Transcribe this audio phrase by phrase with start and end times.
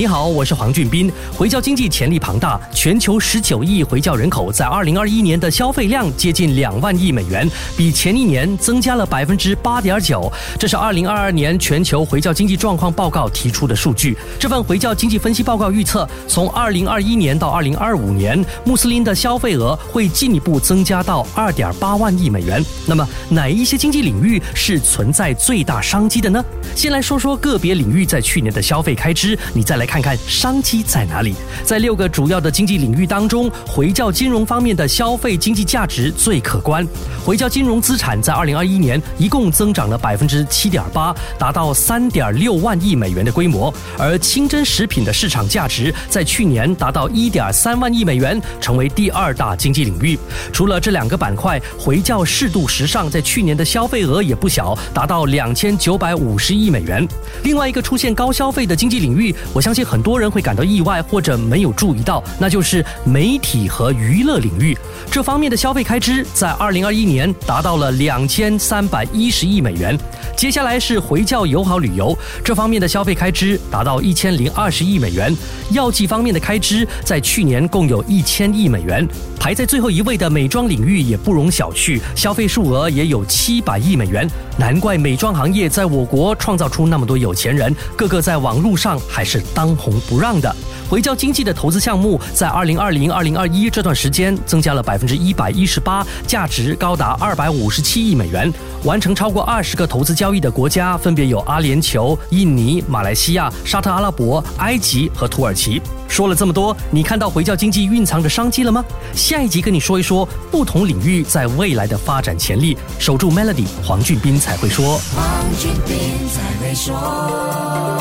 [0.00, 1.12] 你好，我是黄俊斌。
[1.36, 7.46] 回教经济潜力庞大，全球十九亿回教人口，在二零二一年的消费量接近两万亿美元，
[7.76, 10.32] 比前一年增加了百分之八点九。
[10.58, 14.16] 这是二零二二年全球回教经济状况报告提出的数据。
[14.38, 22.64] 这份回教经济分析报告预测，从二零二一年到二零二五年，穆斯林的消费额会进一步增加到二点八万亿美元。
[22.86, 26.42] 那么，哪一些经济领域是存在最大商机的呢？
[26.74, 29.89] 先来说说个别领域在去年的消费开支，你再来。
[29.90, 31.34] 看看商机在哪里？
[31.64, 36.86] 在六个主要的经济领域当中，回教金融方面的消费经济价值最可观。
[37.26, 43.74] 回教金融资产在二零二一年一共增长了百分之七点八，达到三点六万亿美元的规模。
[43.98, 50.16] 而清真食品的市场价值在去年达到一点三万亿美元，成为第二大经济领域。
[50.52, 57.04] 除了这两个板块，回教适度时尚在去年的消费额也不小，达到两千九百五十亿美元。
[57.42, 59.79] 另外一个出现高消费的经济领域，我相信。
[59.84, 64.76] 很多人会感到意外或者没有注意到，那就是媒体和娱乐领域
[65.10, 69.98] 这方面的消费开支，在二零二一年达到了两千三百一十亿美元。
[70.36, 75.36] 接下来是回教友好旅游这方面的消费开支达到一千零二十亿美元。
[75.72, 79.06] 药剂方面的开支在去年共有一千亿美元。
[79.38, 84.28] 排在最后一位的美妆领域也不容小觑，消费数额也有七百亿美元。
[84.58, 90.56] 难怪美妆行业在我国创造出那么多有钱人，个个在网络上还是当红不让的。
[90.88, 98.50] 回教经济的投资项目在二零二零、二零二一这段时间增加了百分之一百一十八，价值高达二百五十七亿美元，
[98.84, 105.82] 完成超过二十个投资交易的国家分别有阿联酋、印尼、马来西亚、沙特阿拉伯、埃及和土耳其。
[106.08, 108.82] 说了这么多，你看到回教经济蕴藏着商机了吗？
[109.14, 112.78] 下一集跟你说一说不同领域在未来的发展潜力。
[112.98, 114.98] 守住 Melody，黄俊斌才会说。
[115.14, 115.96] 黄俊斌
[116.30, 117.99] 才会说。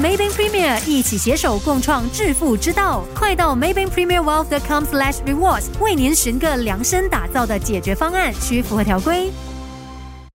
[0.00, 9.28] Maybank Premier 一起携手共创致富之道，快到 Maybank Premier Wealth.com/slash rewards 为您寻个量身打造的解决方案，需符合条规。